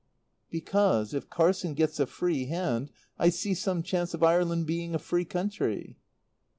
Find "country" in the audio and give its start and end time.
5.25-5.95